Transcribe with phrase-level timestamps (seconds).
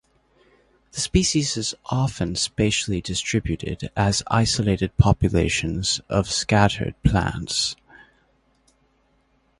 [0.93, 7.75] The species is often spatially distributed as isolated populations of scattered plants.